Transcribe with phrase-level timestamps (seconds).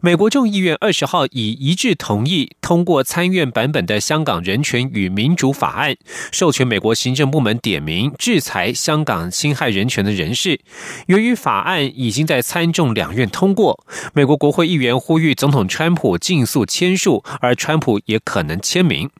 [0.00, 5.92] 美国众议院二十号已一致同意通过参院版本的《香港人权与民主法案》，
[6.32, 10.60] 授权美国行政部门点名制裁香港侵害人权的人士。
[11.06, 19.10] 由于法案已经在参众两院通过，美国国会议员呼吁总统川普尽速签署，而川普也可能签名。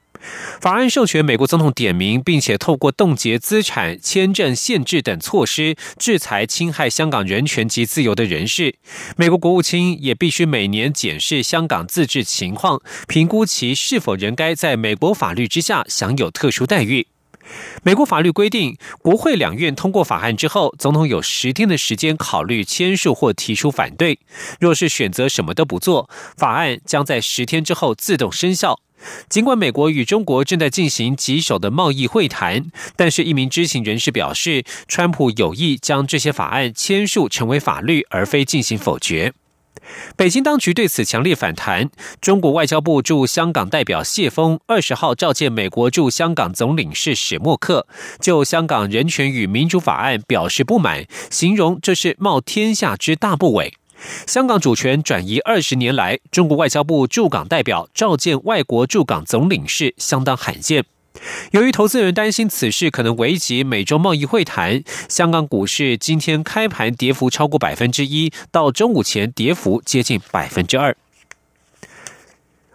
[0.60, 8.76] 法案授权美国总统点名，并且透过冻结资产、签证限制等措施制裁侵害香港人权及自由的人士。
[9.16, 17.06] 美国国务卿也必须每年检视香港自治情况，评估其是否仍该在美国法律之下享有特殊待遇。
[17.82, 24.18] 美国法律规定，国会两院通过法案之后，总统有十天的时间考虑签署或提出反对。
[24.58, 28.80] 若是选择什么都不做，法案将在十天之后自动生效。
[29.28, 32.66] 尽管美国与中国正在进行棘手的贸易会谈，
[32.96, 39.32] 但是一名知情人士表示，川普有意将这些法案签署成为法律，而非进行否决。
[40.16, 41.90] 北京当局对此强烈反弹。
[42.20, 47.86] 中国外交部驻香港代表谢峰二十号召见美国驻香港总领事史默克，
[48.18, 53.72] 就香港人权与民主法案表示不满，形容这是冒天下之大不韪。
[54.26, 60.84] 香港主权转移二十年来，中国外交部驻港代表召见外国驻港总领事相当罕见。
[61.52, 70.96] 由于投资人担心此事可能危及美洲贸易会谈，香港股市今天开盘跌幅超过百分之一，到中午前跌幅接近百分之二。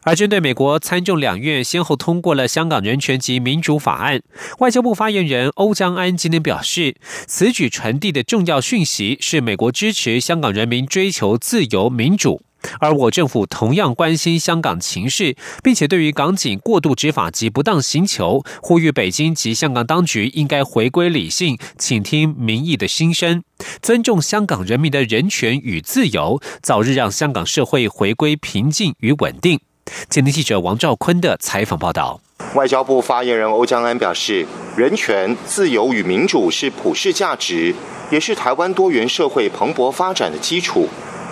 [0.09, 4.23] 而针对美国参众两院先后通过了香港人权及民主法案，
[4.57, 6.95] 外交部发言人欧江安今天表示，
[7.27, 12.41] 此举传递的重要讯息是美国支持香港人民追求自由民主，
[12.79, 23.44] 而我政府同样关心香港情势，并且对于港警过度执法及不当行求，呼吁北京及香港当局应该回归理性，倾听民意的心声，
[23.79, 29.59] 尊重香港人民的人权与自由，早日让香港社会回归平静与稳定。
[30.09, 32.19] 今天记者王兆坤的采访报道。
[32.55, 34.45] 外交部发言人欧江安表示，
[34.75, 37.73] 人权、自由与民主是普世价值，
[38.09, 40.88] 也是台湾多元社会蓬勃发展的基础。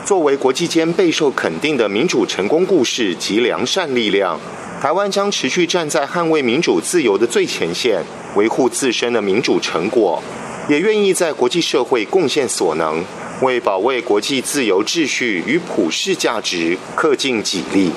[0.05, 4.39] 作为国际间备受肯定的民主成功故事及良善力量，
[4.79, 8.01] 台湾将持续站在捍卫民主自由的最前线，
[8.35, 10.21] 维护自身的民主成果，
[10.69, 13.03] 也愿意在国际社会贡献所能，
[13.41, 17.91] 为保卫国际自由秩序与普世价值恪尽己力。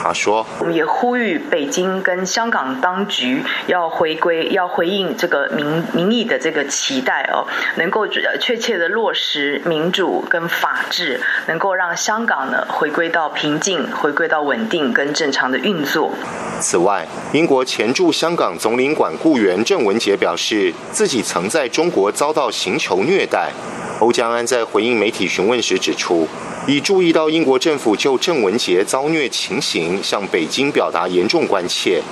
[0.00, 16.12] 他说：“我们也呼吁北京跟香港当局要回归，要回应这个民民意的这个期待哦，能够确切的落实民主跟法治，能够让香港呢回归到平静，回归到稳定跟正常的运作。”
[16.60, 23.50] 此外，英国前驻香港总领馆雇员郑文杰表示，自己曾在中国遭到刑求虐待。
[24.00, 26.26] 欧江安在回应媒体询问时指出。
[26.66, 32.02] 已注意到英国政府就郑文杰遭虐情形向北京表达严重关切。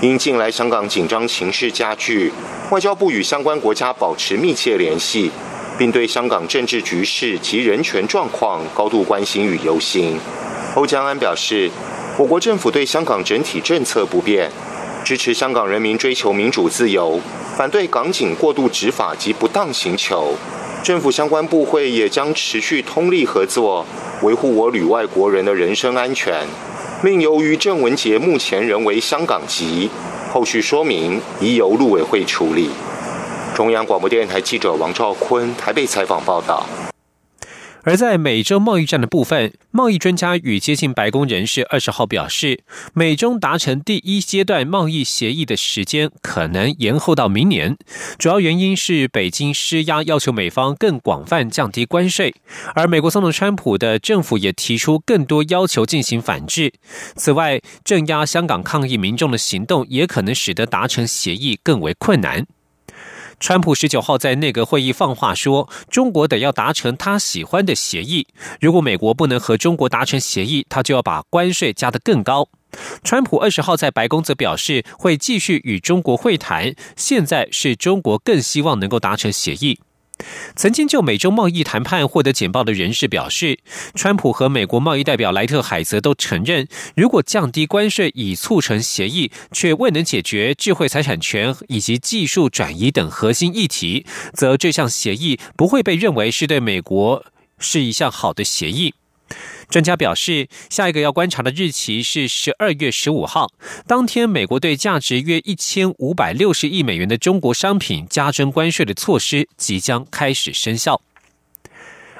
[0.00, 2.32] 因近来香港紧张情势加剧，
[2.70, 5.30] 外交部与相关国家保持密切联系，
[5.78, 10.18] 并对香港政治局势及人权状况高度关心与忧心。
[10.74, 11.70] 欧江安表示，
[12.18, 14.50] 我国政府对香港整体政策不变，
[15.04, 17.20] 支持香港人民追求民主自由，
[17.56, 20.34] 反对港警过度执法及不当行求。
[20.84, 23.86] 政府相关部会也将持续通力合作，
[24.20, 26.44] 维护我旅外国人的人身安全。
[27.02, 29.88] 另由于郑文杰目前仍为香港籍，
[30.30, 32.68] 后续说明已由陆委会处理。
[33.54, 36.66] 中央广播电台记者王兆坤台北采访报道。
[37.84, 42.64] 而在美洲贸易战的部分，贸易专家与接近白宫人士二十号表示，
[42.94, 47.76] 美中达成第一阶段贸易协议的时间可能延后到明年。
[48.18, 52.34] 主要原因是北京施压，要求美方更广泛降低关税，
[52.74, 56.72] 而美国总统川普的政府也提出更多要求进行反制。
[57.16, 62.46] 此外，镇压香港抗议民众的行动也可能使得达成协议更为困难。
[63.46, 68.26] 川普十九号在内阁会议放话说，中国得要达成他喜欢的协议。
[68.58, 72.48] 如果美国不能和中国达成协议，他就要把关税加得更高。
[73.02, 76.74] 川普二十号在白宫则表示，会继续与中国会谈。
[76.96, 79.78] 现在是中国更希望能够达成协议。
[80.54, 83.58] 曾经就美洲贸易谈判获得简报的人士表示，
[83.94, 97.24] 川普和美国贸易代表莱特海泽都承认，如果降低关税以促成协议，却未能解决智慧财产权以及技术转移等核心议题，则这项协议不会被认为是对美国
[97.58, 98.94] 是一项好的协议。
[99.68, 103.50] 专家表示，下一个要观察的日期是十二月十五号，
[103.86, 111.00] 当天美国对价值约一千五百六十亿美元的中国商品加征关税的措施即将开始生效。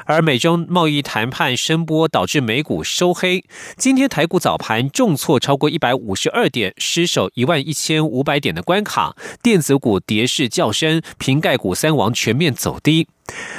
[0.07, 3.43] 而美中贸易谈判声波导致美股收黑，
[3.79, 13.09] 今天台股早盘重挫超过一百五十二点，失守一万一千五百点的关卡，电子股跌势较深，瓶盖股三王全面走低。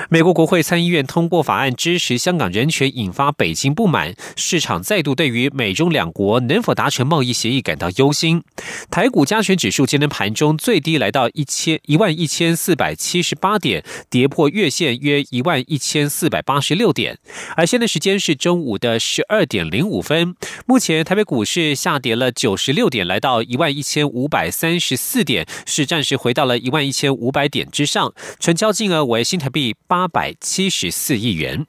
[0.09, 8.43] 美国国会参议院通过法案支持香港人权，引发北京不满，市场再度对于美中两国能否达成贸易协议感到忧心。
[8.91, 17.17] 台股加权指数今天盘中最低来到一千一万一千四百七十八点，跌破月线约一万一千四百八十六点。
[17.55, 20.35] 而现在时间是中午的十二点零五分，
[20.67, 29.49] 目前台北股市下跌了九十六点，来到一万一千五百三十四点，是暂时回到了一万一千五百点之上，成交金额为新台。
[29.55, 31.65] 币八百七十四亿元。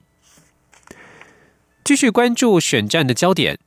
[1.84, 3.60] 继续关注选战的焦点，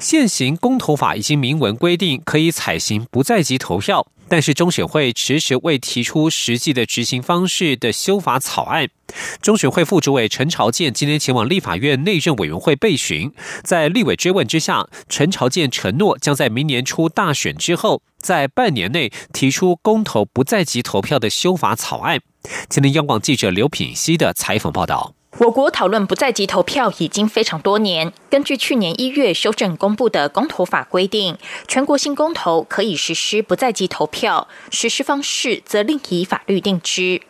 [0.00, 8.88] 现行公投法已经明文规定可以采行不在籍投票，但是中选会迟迟未提出实际的执行方式的修法草案。
[9.42, 13.32] 中选会副主委陈朝建今天前往立法院内政委员会备询，
[13.64, 22.20] 在立委追问之下，陈朝建承诺将在明年初大选之后，在半年内提出公投不在籍投票的修法草案。
[22.68, 25.14] 今天，央广记者刘品熙的采访报道。
[25.40, 28.12] 我国讨论不在籍投票已经非常多年。
[28.28, 37.22] 根据去年一月修正公布的公投法规定，全国性公投可以实施不在籍投票，实施方式则另以法律定之。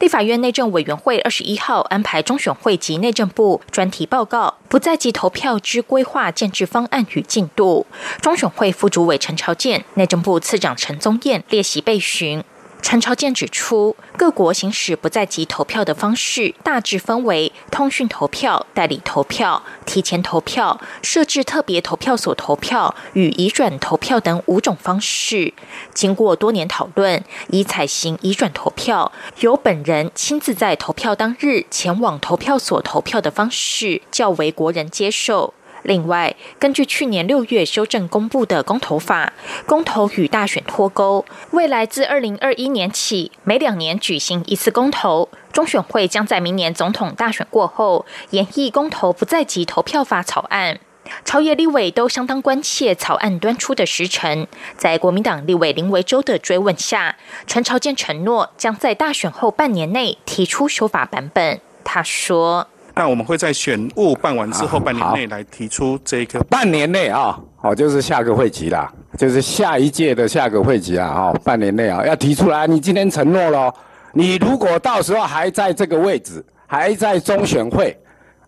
[0.00, 7.86] 立法院内政委员会二十一号安排中选会及内政部专题报告不在籍投票之规划建制方案与进度。
[8.22, 12.42] 中选会副主委陈朝健、内政部次长陈宗彦列席备询。
[12.80, 25.52] 陈朝健指出，各国行使不在籍投票的方式大致分为通讯投票、代理投票、提前投票、设置特别投票所投票与移转投票等五种方式。
[25.92, 35.52] 经过多年讨论，以采行移转投票，由本人亲自在投票当日前往投票所投票的方式，较为国人接受。
[35.88, 39.32] 另外，根据去年六月修正公布的公投法，
[39.64, 45.30] 公投与大选脱钩，未来自二零二一年起，每两年举行一次公投。
[45.50, 50.78] 中选会将在明年总统大选过后，演绎公投不再及投票法草案。
[51.24, 54.46] 朝野立委都相当关切草案端出的时辰。
[54.76, 61.62] 在国民党立委林维洲的追问下，陈朝健承诺将在大选后半年内提出修法版本。
[61.82, 62.68] 他说。
[62.98, 66.40] 那我们会在选务办完之后半年内来提出这个。
[66.50, 72.66] 半年内啊，好，就是下个会期啦，就是下一届的下个会期啊，哈，半年内啊要提出来。
[72.66, 73.72] 你今天承诺了，
[74.12, 77.96] 你如果到时候还在这个位置，还在中选会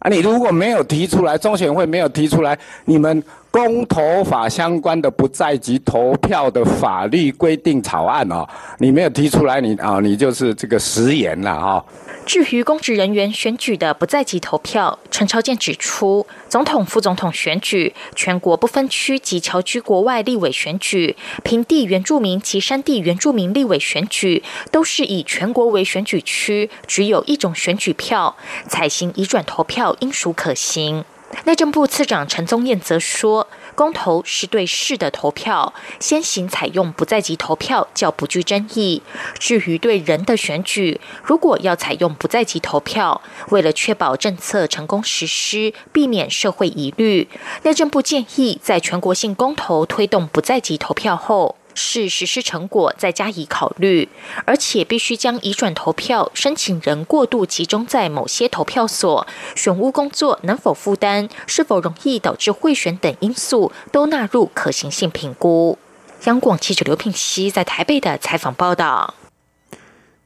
[0.01, 8.49] 啊，你如果没有提出来，中选会没有提出来，你们公投法相关的不在籍投票的法律规定草案哦，
[8.79, 11.85] 你没有提出来，你啊，你就是这个食言了哈。
[12.25, 28.37] 至于公职人员选举的不在籍投票，陈朝健指出，总统、副总统选举、全国不分区及侨居国外立委选举、平地原住民及山地原住民立委选举，都是以全国为选举区，只有一种选举票，
[28.69, 31.05] 采行移转投票应属可行。
[31.45, 33.49] 内政部次长陈宗彦则说。
[33.77, 39.03] 公投是对事的投票，先行采用不在籍投票较不具争议。
[39.39, 47.27] 至于对人的选举，如果要采用不在籍投票，为了确保政策成功实施，避免社会疑虑，
[47.63, 51.57] 内政部建议在全国性公投推动不在籍投票后。
[51.75, 54.09] 是实施成果再加以考虑，
[54.45, 65.79] 而且必须将移转投票申请人过度集中在某些投票所，选务工作能否负担，是否容易导致贿选等因素都纳入可行性评估。
[66.25, 69.15] 央广记者刘品熙在台北的采访报道。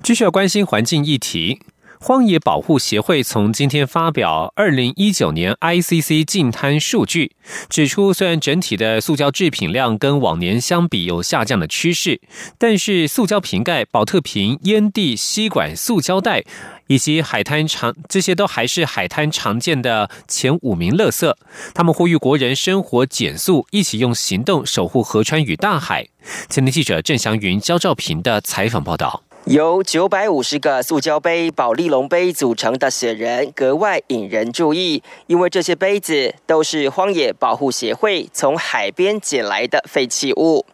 [0.02, 1.60] 继续要关心环境议题。
[2.06, 7.32] 荒野保护协会从今天发表二零一九年 ICC 净滩数据，
[7.70, 12.20] 指出虽然整体的塑胶制品量跟往年相比有下降的趋势，
[12.58, 16.44] 但是塑胶瓶盖、保特瓶、烟蒂、吸管、塑胶袋
[16.88, 21.34] 以及海滩常这些都还是海滩常见的前五名垃圾。
[21.73, 26.06] 他们呼吁国人生活减速，一起用行动守护河川与大海。
[26.50, 29.23] 前天记者郑祥云、焦兆平的采访报道。
[29.44, 40.64] 由九百五十个塑胶杯、保利龙杯组成的雪人格外引人注意，因为这些杯子都是荒野保护协会从海边捡来的废弃物。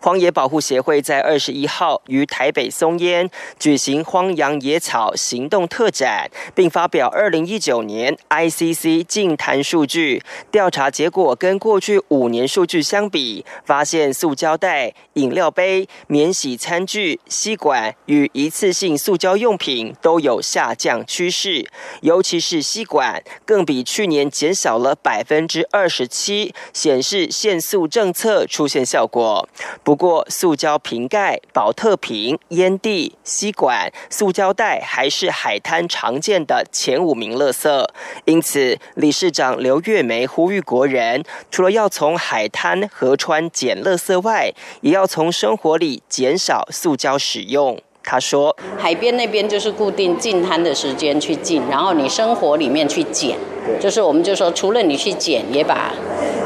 [0.00, 10.22] 荒野保护协会在二十一号于台北松烟举行荒洋野草行动特展，并发表二零一九年 ICC 净滩数据
[10.52, 21.66] 调查结果，跟过去五年数据相比，发现塑胶袋、饮料杯、免洗餐具、吸管与与一次性塑胶用品都有下降趋势，
[22.02, 29.48] 尤其是吸管更比去年减少了百分之二十七，显示限塑政策出现效果。
[29.82, 37.88] 不过，塑胶瓶盖、保特瓶、烟蒂、吸管、塑胶袋还是海滩常见的前五名垃圾。
[38.26, 47.80] 因此，理事长刘月梅呼吁国人，除了要从海滩、河川捡垃圾外，也要从生活里减少塑胶使用。
[48.02, 53.36] 他说：“海边那边就是固定进滩的时间去进，然后你生活里面去捡，
[53.78, 55.92] 就是我们就说，除了你去捡，也把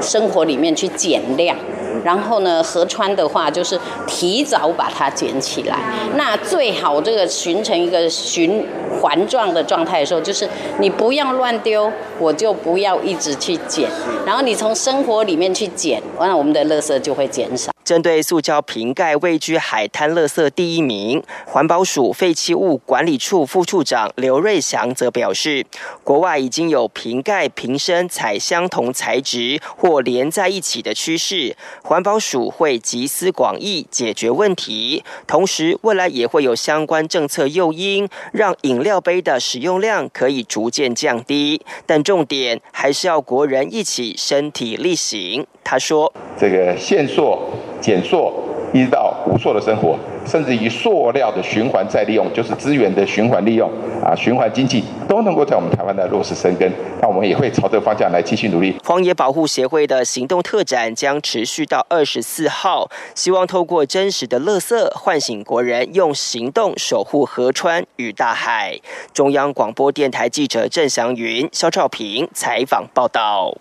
[0.02, 1.56] 生活里面去减量。
[2.04, 5.78] 然后呢，河川的话就是提早把它捡起来。
[6.16, 8.66] 那最好这个形成一个循
[9.00, 10.46] 环状的状态的时候，就是
[10.80, 13.88] 你不要乱丢，我就不要一直去捡。
[14.26, 25.66] 然后你从生活里面去捡，完了我们的垃圾就会减少。”针对塑胶瓶盖位居海滩垃圾第一名，环保署废弃物管理处副处长刘瑞祥则表示，
[26.02, 45.46] 国外已经有瓶盖瓶身采相同材质或连在一起的趋势，环保署会集思广益解决问题，同时未来也会有相关政策诱因，让饮料杯的使用量可以逐渐降低，但重点还是要国人一起身体力行。
[45.62, 47.50] 他说：“这个线索。”
[47.84, 48.32] 减塑，
[48.72, 53.70] 一直到无塑的生活，甚至于塑料的循环再利用，就是资源的循环利用
[54.02, 56.72] 啊，循环经济都能够在我们台湾的落实生根。
[57.02, 58.74] 那我们也会朝这个方向来继续努力。
[58.82, 68.80] 荒野保护协会的行动特展将持续到二十四号，希望透过真实的垃圾，唤醒国人用行动守护河川与大海。
[69.12, 73.58] 中央广播电台记者郑祥云、肖兆平采访报道。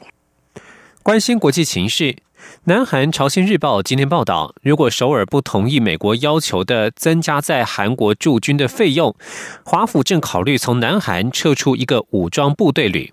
[1.04, 2.16] 关心国际情势。
[2.66, 9.14] 南韩朝鲜日报今天报道，如果首尔不同意美国要求的增加在韩国驻军的费用，
[9.66, 13.12] 华府正考虑从南韩撤出一个武装部队旅。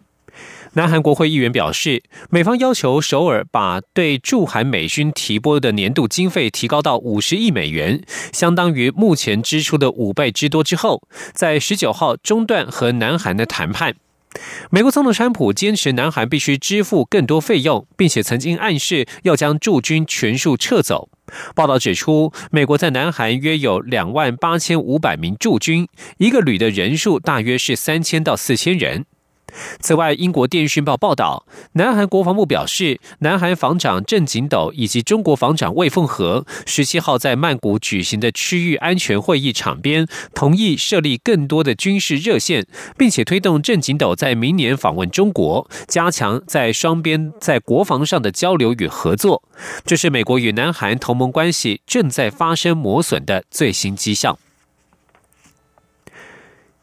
[0.74, 8.00] 南韩国会议员表示，美方要求首尔把对驻韩美军提拨的年度经费提高到五十亿美元，
[8.32, 11.02] 相当于目前支出的五倍之多之后，
[11.32, 13.96] 在十九号中断和南韩的谈判。
[14.70, 21.08] 美国总统川普坚持南韩必须支付更多费用，并且曾经暗示要将驻军全数撤走。
[21.54, 29.04] 报道指出，美国在南韩约有两万八千五百名驻军，一个旅的人数大约是三千到四千人。
[29.80, 42.66] 此外，英国电讯报报道，南韩国防部表示，南韩防长郑景斗以及中国防长魏凤和十七号在曼谷举行的区域安全会议场边，同意设立更多的军事热线，
[42.96, 49.42] 并且推动郑景斗在明年访问中国，加强在双边在国防上的交流与合作。
[49.84, 54.38] 这是美国与南韩同盟关系正在发生磨损的最新迹象。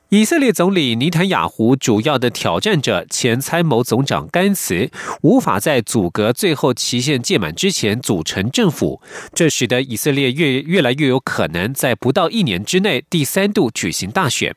[0.10, 4.90] 以色列总理尼坦雅胡主要的挑战者前参谋总长甘茨
[5.22, 9.02] 无法在阻隔最后期限届满之前组成政府，
[9.34, 14.56] 这使得以色列越越来越有可能在不到一年之内第三度举行大选。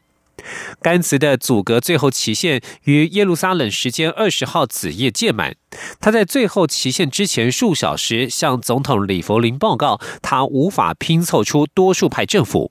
[0.81, 5.57] 甘茨的阻隔最后期限于耶路撒冷时间二十号子夜届满，
[5.99, 12.71] 他在最后期限之前数小时向总统里弗林报告，他无法拼凑出多数派政府。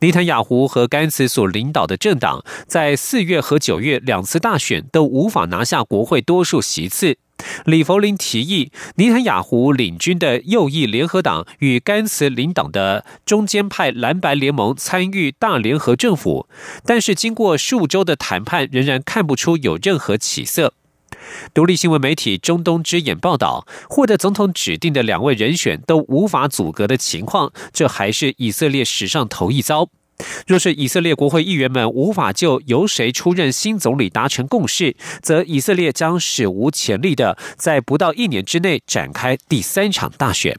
[0.00, 7.18] 尼坦雅胡和甘茨所领导的政党在四月和九月两次大选都无法拿下国会多数席次。
[7.64, 16.48] 李弗林提议，尼坦雅胡领军的右翼联合党与甘茨领导的中间派蓝白联盟参与大联合政府，
[16.84, 20.74] 但是经过数周的谈判，仍然看不出有任何起色。
[21.54, 29.88] 独立新闻媒体中东之眼报道，获得总统指定的两位人选都无法阻隔的情况，这还是以色列史上头一遭。
[30.48, 40.58] 若是以色列国会议员们无法就由谁出任新总理达成共识，则以色列将史无前例的在不到一年之内展开第三场大选。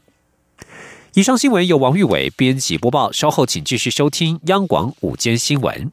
[1.12, 5.92] 以上新闻由王玉伟编辑播报，稍后请继续收听央广午间新闻。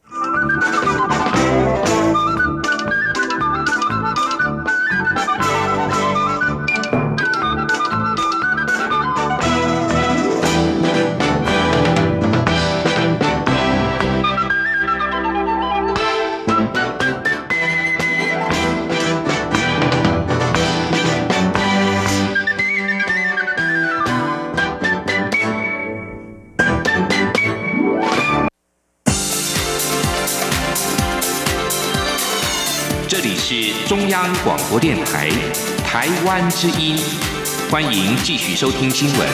[33.50, 35.30] 是中央广播电台
[35.82, 36.98] 台湾之音，
[37.70, 39.26] 欢迎继续收听新闻。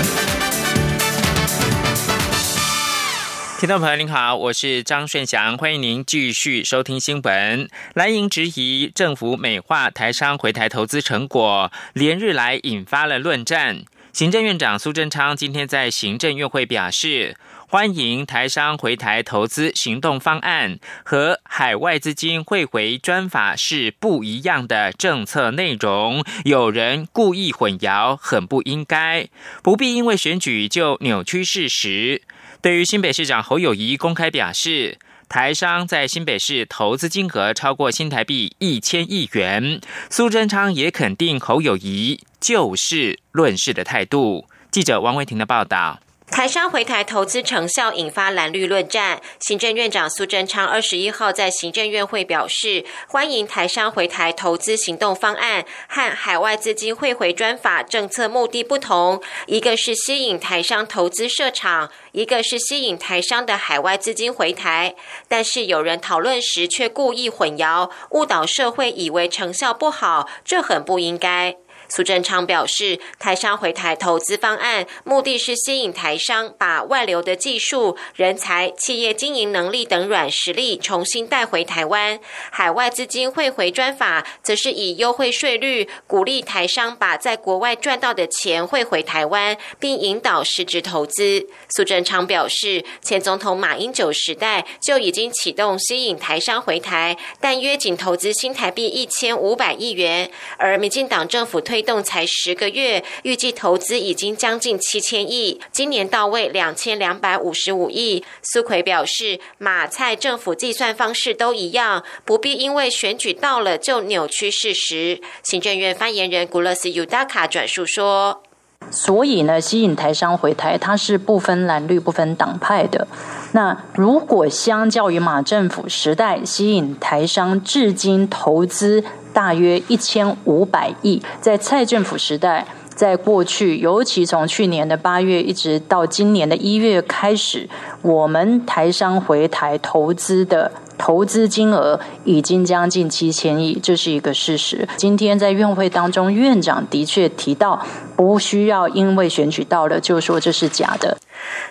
[3.59, 7.69] 听众朋友您好，我是张顺祥，欢迎您继续收听新闻。
[7.95, 13.83] 蓝营质疑政府美化台商回台投资成果，连日来引发了论战。
[14.13, 17.37] 行政院长苏贞昌今天在行政院会表示。
[17.75, 29.27] 欢迎台商回台投资行动方案和海外资金汇回专法是不一样的政策内容，有人故意混淆，很不应该，
[29.61, 32.23] 不必因为选举就扭曲事实。
[32.63, 34.97] 对于新北市长侯友谊公开表示，
[35.29, 44.47] 台商在新北市投资金额超过新台币一千亿元，苏贞昌也肯定侯友谊就事论事的态度。
[44.71, 45.99] 记者王维婷的报道。
[46.31, 49.21] 台商回台投资成效引发蓝绿论战。
[49.39, 64.97] 行政院长苏贞昌二十一号在行政院会表示，欢迎台商回台投资行动方案和海外资金汇回专法政策目的不同，一个是吸引台商投资设厂，一个是吸引台商的海外资金回台。
[65.29, 71.57] 但是有人讨论时却故意混淆，误导社会以为成效不好，这很不应该。
[71.89, 82.19] 苏贞昌表示，台商回台投资方案目的是吸引台商把外流的技术、人才、企业经营能力等软实力重新带回台湾。
[82.51, 91.47] 海外资金汇回专法则是以优惠税率鼓励台商把在国外赚到的钱汇回台湾，并引导实质投资。
[91.77, 101.74] 苏贞昌表示，前总统马英九时代就已经启动吸引台商回台，但约仅投资新台币一千五百亿元，而民进党政府推。
[101.75, 108.25] 推动才十个月，预计投资已经将近七千亿，今年到位两千两百五十五亿。
[108.43, 115.21] 苏奎表示，马蔡政府计算方式都一样，不必因为选举到了就扭曲事实。
[115.43, 118.45] 行政院发言人古勒斯尤达卡转述说
[118.91, 123.07] ：“所以呢，吸引台商回台，它是不分蓝绿、不分党派的。
[123.53, 137.69] 那如果相较于马政府时代，吸引台商至今投资。”大约一千五百亿，在蔡政府时代，在过去，尤其从去年的八月一直到今年的一月开始，
[138.03, 140.71] 我们台商回台投资的。
[140.97, 144.89] 投资金额已经将近七千亿，这是一个事实。
[144.97, 147.85] 今天在院会当中，院长的确提到，
[148.17, 151.19] 不需要因为选举到了就说这是假的。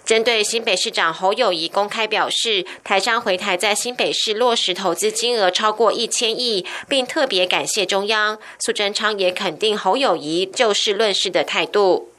[0.06, 8.38] 针对新北市长侯友谊公开表示，台商回台在新北市落实投资金额超过一千亿，并特别感谢中央。
[8.60, 12.10] 苏贞昌也肯定侯友谊就事论事的态度。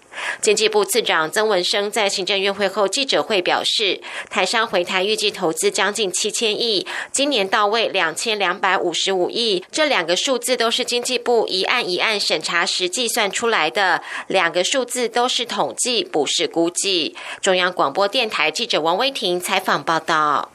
[0.41, 4.01] 经济部次长曾文生在行政院会后记者会表示，
[4.31, 9.65] 台商回台预计投资将近七千亿，今年到位两千两百五十五亿。
[9.71, 17.17] 这两个数字都是经济部一案一案审查时计算出来的，两个数字都是统计，不是估计。
[17.41, 20.54] 中央广播电台记者王威婷采访报道。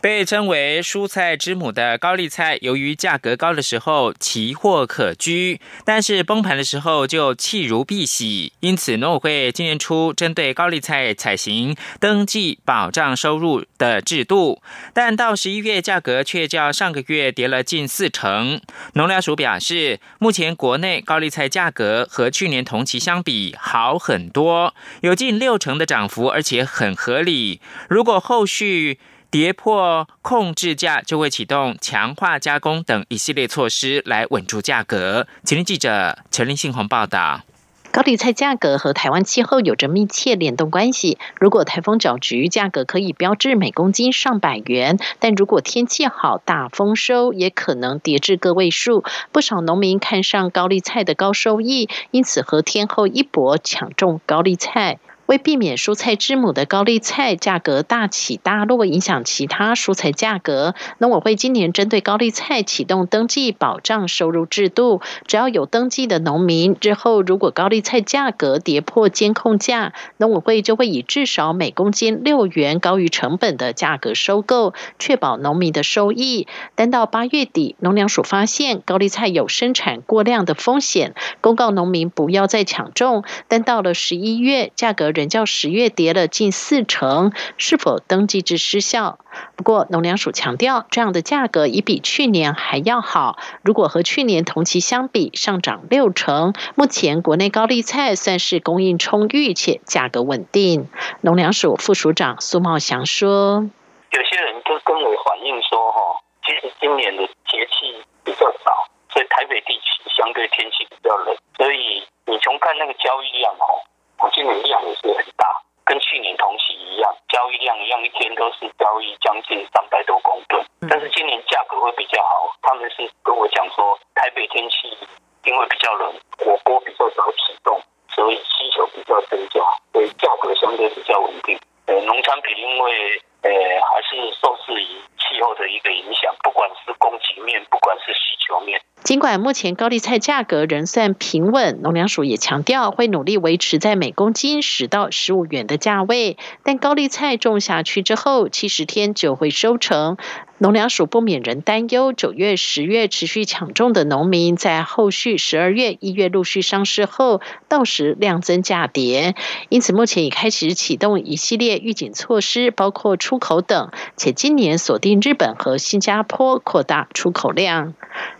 [0.00, 8.52] 被称为蔬菜之母的高丽菜，由于价格高的时候奇货可居，但是崩盘的时候就弃如敝屣。
[8.60, 14.62] 因此，农委会今年初针对高丽菜采行登记保障收入的制度，
[14.94, 18.60] 但到十一月价格却较上个月跌了近四成。
[18.92, 27.60] 农粮署表示，目前国内高丽菜价格和去年同期相比好很多，有近六成的涨幅，而且很合理。
[27.88, 28.98] 如果后续
[29.30, 35.26] 跌破控制价，就会启动强化加工等一系列措施来稳住价格。
[35.44, 37.42] 吉林记者陈林信宏报道。
[37.90, 41.18] 高丽菜价格和台湾气候有着密切联动关系。
[41.40, 49.04] 如果台风搅局，价格可以飙至每公斤上百元；但如果天气好，大丰收，也可能跌至个位数。
[49.32, 54.98] 不少农民看上高丽菜的高收益，因此和天后一搏抢种高丽菜。
[55.28, 65.02] 为避免蔬菜之母的高丽菜价格大起大落，影响其他蔬菜价格，农委会今年针对高丽菜启动登记保障收入制度。
[65.26, 76.48] 只要有登记的农民，日后如果高丽菜价格跌破监控价，农委会就会以至少每公斤六元高于成本的价格收购，确保农民的收益。
[76.74, 83.24] 但到八月底，农粮署发现高丽菜有生产过量的风险，公告农民不要再抢种。
[83.46, 85.12] 但到了十一月，价格。
[85.18, 89.18] 仍较十月跌了近四成，是否登记制失效？
[89.56, 93.36] 不过农粮署强调，这样的价格已比去年还要好。
[93.64, 96.54] 如果和去年同期相比，上涨六成。
[96.76, 100.88] 目前国内高丽菜算是供应充裕且价格稳定。
[101.20, 103.68] 农粮署副署长苏茂祥说
[104.14, 105.98] ：“有些人都跟我反映说，哈，
[106.46, 113.80] 其实今年的节气。”比较少，所以台北地区相对天气比较冷，所以你从看那个交易量哦，
[114.18, 115.46] 我今年量也是很大，
[115.84, 120.64] 跟去年同期一样，交易量一样，一天都是交易将近三百多公吨。
[120.88, 124.96] 但是今年价格会比较好，他们是跟我讲说，台北天气
[125.44, 129.60] 因为比较冷，火锅比较早启动，所以需求比较增加，
[129.92, 131.58] 所以价格相对比较稳定。
[131.86, 133.50] 呃，农产品因为呃
[133.86, 138.80] 还是受制于气候的一个影响，不管是供给面，不管是需求面。
[139.08, 146.36] 尽管目前高丽菜价格仍算平稳，农粮署也强调会努力维持在每公斤十到十五元的价位。
[146.62, 150.18] 但高丽菜种下去之后，七十天就会收成。
[150.60, 159.36] 农粮署不免人担忧，九月、十月持续抢种的农民，在后续十二月、一月陆续上市后，到时量增价跌。
[159.68, 167.94] 因此，目前已开始启动一系列预警措施，包括出口等，且今年锁定日本和新加坡，扩大出口量。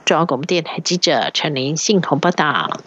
[0.05, 2.81] 中央广播电台记者陈玲信鸿报道。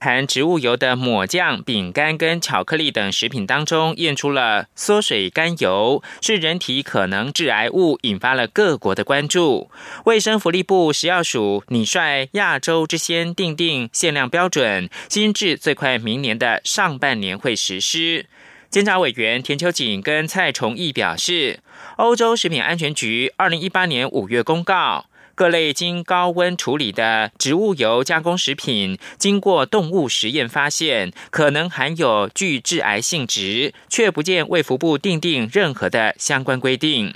[0.00, 9.70] 含植物油的抹酱、饼干跟巧克力等食品当中验出了缩水甘油，是人体可能致癌物，引发了各国的关注。
[10.04, 18.26] 卫生福利部食药署拟率亚洲之先定定限量标准，新制最快明年的上半年会实施。
[18.70, 21.60] 监察委员田秋瑾跟蔡崇义表示，
[21.96, 25.06] 欧洲食品安全局二零一八年五月公告。
[25.38, 37.14] 各类经高温处理的植物油加工食品，经过动物实验发现可能含有具致癌性质，却不见卫福部定定任何的相关规定。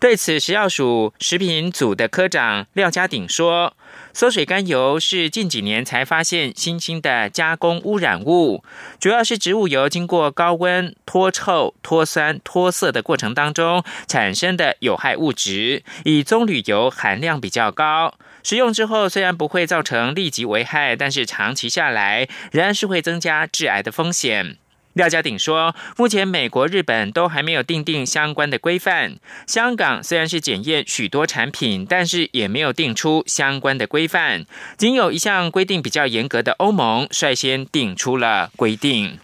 [0.00, 3.76] 对此，食药署食品组的科长廖家鼎说
[4.18, 8.64] ：“缩水甘油是近几年才发现新兴的加工污染物，
[8.98, 18.12] 主要是植物油经过高温脱臭、脱酸、脱色的过程当中产生的有害物质，以棕榈油含量比较高。
[18.42, 24.56] 食用之后虽然不会造成立即危害，但是长期下来仍然是会增加致癌的风险。”
[24.98, 29.14] 廖家鼎说：“目前美国、日本都还没有定定相关的规范。
[29.46, 34.44] 香港虽然是检验许多产品，但是也没有定出相关的规范。
[34.76, 39.20] 仅有一项规定比较严格的欧盟率先定出了规定。”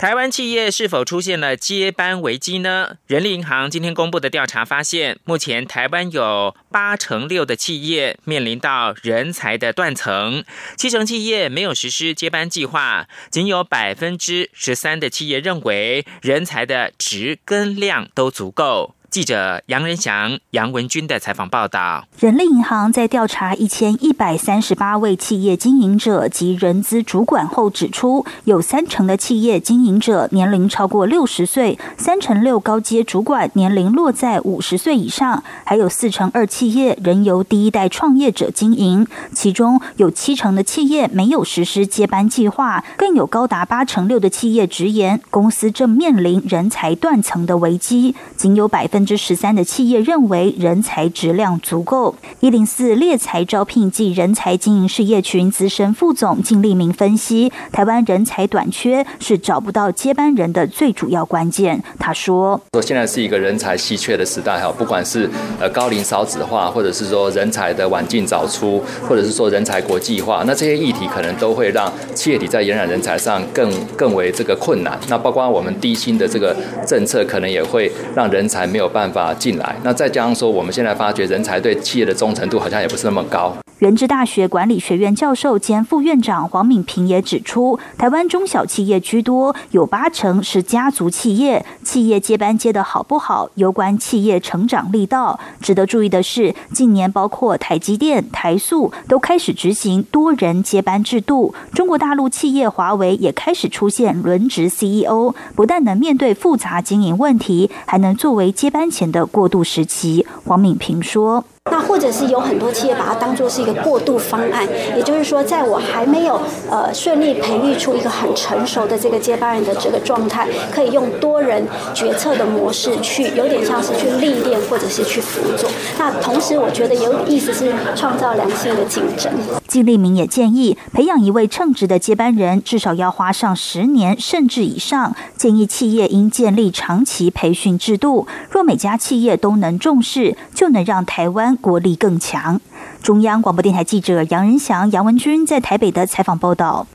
[0.00, 2.96] 台湾企业是否出现了接班危机呢？
[3.06, 10.42] 人力银行今天公布的调查发现，目前台湾有八成六的企业面临到人才的断层，
[10.78, 18.94] 七成企业没有实施接班计划，仅有百分之十三的企业认为人才的值跟量都足够。
[19.10, 48.99] 记者杨仁祥、杨文军的采访报道：人力银行在调查一千一百三十八位企业经营者及人资主管后指出，有三成的企业经营者年龄超过六十岁，三成六高阶主管年龄落在五十岁以上，还有四成二企业仍由第一代创业者经营，其中有七成的企业没有实施接班计划，更有高达八成六的企业直言，公司正面临人才断层的危机，仅有百分。
[49.00, 52.14] 分之十三的企业认为人才质量足够。
[52.40, 61.82] 一零四猎才招聘暨人才经营事业群资深副总金立明分析，台湾人才短缺是找不到接班人的最主要关键。
[61.98, 65.26] 他说：“说现在是一个人才稀缺的时代哈，不管是
[65.58, 75.00] 呃高龄少子化，或者是说人才的晚进早出，或者是说人才国际化，那这些议题可能都会让企业体在延揽人才上更更为这个困难。
[75.08, 76.54] 那包括我们低薪的这个
[76.86, 83.52] 政策，可能也会让人才没有。”办法进来，那再加上说，我们现在发觉人才对企业的忠诚度好像也不是那么高。
[83.78, 95.40] 人智大学管理学院教授兼副院长黄敏平也指出，台湾中小企业居多，有八成是家族企业，企业接班接的好不好，有关企业成长力道。
[95.62, 110.24] 值得注意的是，近年包括台积电、台塑都开始执行多人接班制度，中国大陆企业华为也开始出现轮值 CEO，不但能面对复杂经营问题，还能作为接班前的过渡时期。
[110.44, 111.44] 黄敏平说。
[111.90, 114.64] 或者是有很多企业把它当做是一个过渡方案，
[114.96, 125.68] 也就是说，在我还没有呃顺利培育出一个很成熟的这个接班人的这个状态，可以用多人决策的模式去，有点像是去历练或者是去辅佐。
[125.98, 129.32] 那同时，我觉得有意思是创造良性的竞争。
[129.66, 135.16] 季立明也建议，培养一位称职的接班人，至少要花上十年甚至以上。
[135.36, 141.40] 建议企业应建立长期培训制度，若每家企业都能重视，就能让台湾。
[141.56, 142.60] 国力更强。
[143.02, 146.86] 中央广播电台记者杨仁祥、杨文君在台北的采访报道。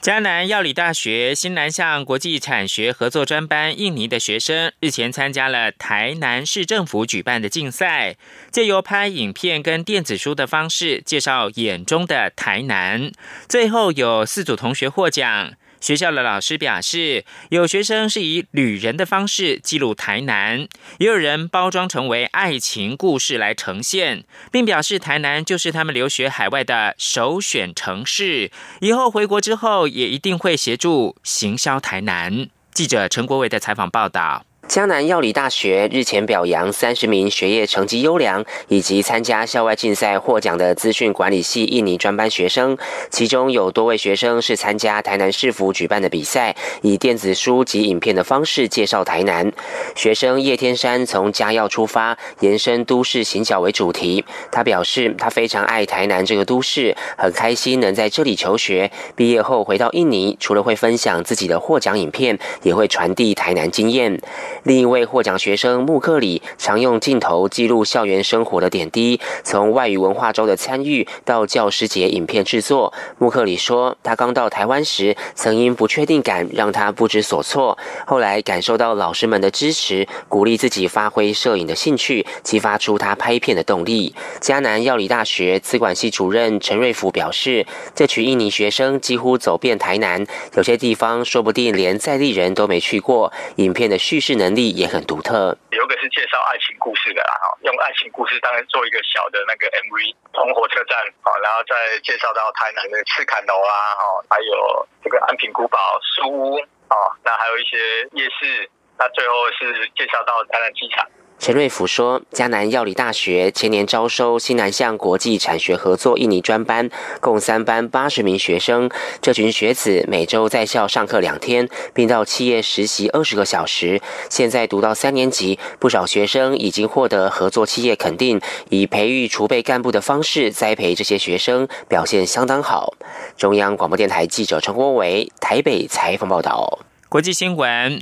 [0.00, 8.16] 迦南药理大学新南向国际产学合作专班印尼的学生日前参加了台南市政府举办的竞赛，
[8.50, 13.12] 借由拍影片跟电子书的方式介绍眼中的台南，
[13.48, 15.52] 最后有四组同学获奖。
[15.82, 20.68] 学校的老师表示，有学生是以旅人的方式记录台南，
[20.98, 32.48] 也有人包装成为爱情故事来呈现，并表示台南就是他们留学海外的首选城市，以后回国之后也一定会协助行销台南。
[32.72, 34.46] 记者陈国伟的采访报道。
[34.68, 42.78] 江南药理大学日前表扬三十名学业成绩优良以及参加校外竞赛获奖的资讯管理系印尼专班学生，
[43.10, 49.52] 其中有多位学生是参加台南市府举办的比赛，以电子书及影片的方式介绍台南。
[49.96, 54.24] 学生叶天山从家药出发，延伸都市行脚为主题。
[54.52, 58.90] 他表示，他非常爱台南这个都市，很开心能在这里求学。
[59.16, 64.18] 毕业后回到印尼，除了会分享自己的获奖影片，也会传递台南经验。
[64.64, 72.92] 另一位获奖学生穆克里常用镜头记录校园生活的点滴，从外语文化周的参与到教师节影片制作。
[73.18, 84.14] 穆克里说，他刚到台湾时，曾因不确定感让他不知所措，后来感受到老师们的支持，鼓励自己发挥摄影的兴趣，激发出他拍片的动力。
[84.40, 93.32] 迦南药理大学资管系主任陈瑞福表示，这群印尼学生几乎走遍台南，有些地方说不定连在地人都没去过。
[93.56, 95.56] 影片的叙事能力也很独特。
[95.70, 105.78] 有个是介绍爱情故事的啦，哈，用爱情故事当然做一个小的那个 MV，从火车站，好，然后再介绍到台南的赤坎楼啊，哈，还有这个安平古堡
[106.16, 106.56] 书屋，
[106.88, 107.76] 哦，那还有一些
[108.12, 111.06] 夜市，那最后是介绍到台南机场。
[111.42, 116.88] 陈瑞福说：“迦南药理大学前年招收新南向国际产学合作印尼专班，
[117.20, 118.88] 共三班八十名学生。
[119.20, 124.00] 这群学子每周在校上课两天，并到企业实习二十个小时。
[124.30, 132.94] 现在读到三年级，不少学生已经获得合作企业肯定，以培育储备干部的方式栽培这些学生，表现相当好。”
[133.36, 136.78] 中央广播电台记者陈国伟台北采访报道。
[137.08, 138.00] 国际新闻。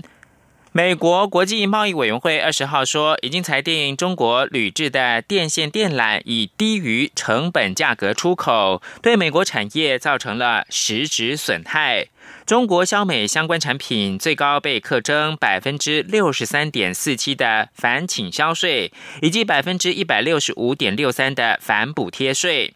[0.72, 12.06] 美国国际贸易委员会二十号说，已经裁定中国铝制的电线电缆以低于成本价格出口，对美国产业造成了实质损害。
[12.46, 22.72] 中国消美相关产品最高被课征百分之六十三点四七的反倾销税，以及百分之一百六十五点六三的反补贴税。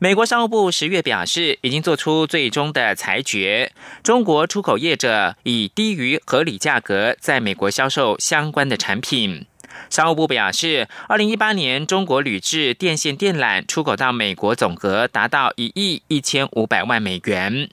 [0.00, 3.72] 美国商务部十月表示，已经做出最终的裁决。
[4.02, 9.46] 中国出口业者以低于合理价格在美国销售相关的产品。
[9.90, 17.68] 商务部表示，二零一八年中国铝制电线电缆出口到美国总额达到一亿一千五百万美元。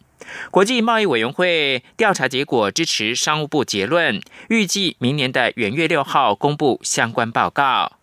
[0.51, 7.93] 国际贸易委员会调查结果支持商务部结论，预计明年的元月六号公布相关报告。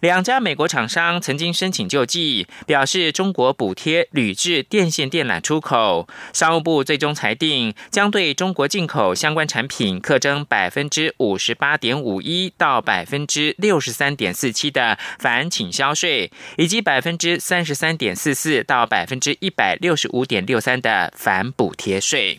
[0.00, 6.08] 两家美国厂商曾经申请救济，表示中国补贴铝制电线电缆出口。
[6.32, 22.38] 商务部最终裁定，将对中国进口相关产品课征百分之五十八点五一到百分之六十三点四七的反倾销税，以及百分之三十三点四四到百分之一百六十五点六三的反补贴税。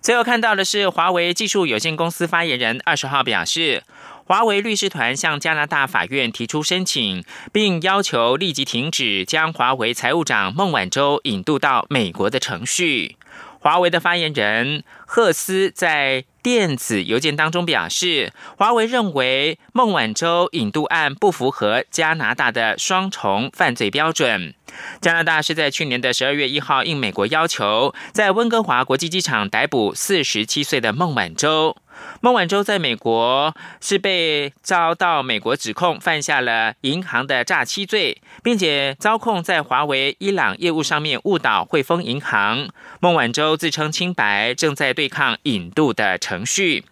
[0.00, 3.82] 最后看到的是，华为技术有限公司发言人二十号表示。
[4.32, 13.18] 华为律师团向加拿大法院提出申请，并要求立即停止将华为财务长孟晚舟引渡到美国的程序。
[13.58, 24.54] 华为的发言人赫斯在电子邮件当中表示，华为认为孟晚舟引渡案不符合加拿大的双重犯罪标准。
[25.02, 31.76] 加拿大是在去年的十二月一号应美国要求，在温哥华国际机场逮捕四十七岁的孟晚舟。
[32.20, 42.68] 孟晚舟在美国是被遭到美国指控犯下了银行的诈欺罪，并且遭控在华为伊朗业务上面误导汇丰银行。
[43.00, 46.84] 孟晚舟自称清白，正在对抗引渡的程序。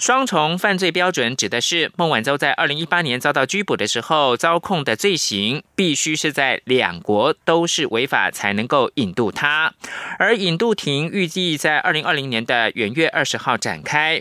[0.00, 9.72] 双重犯罪标准指的是孟晚舟在二零一八年遭到拘捕的时候，遭控的罪行必须是在两国都是违法才能够引渡他，
[10.18, 14.20] 而引渡庭预计在二零二零年的元月二十号展开。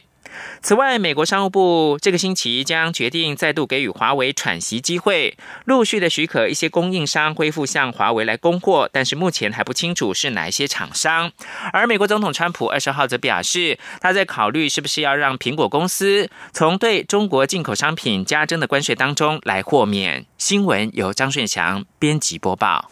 [0.61, 11.31] 此外，美国商务部这个星期将决定再度给予华为喘息机会，陆续的许可一些供应商恢复向华为来供货，但是目前还不清楚是哪一些厂商。
[11.71, 20.25] 而美国总统川普二十号则表示，他在考虑是不是要让苹果公司从对中国进口商品加征的关税当中来豁免。
[20.37, 22.89] 新闻由张顺祥编辑播报。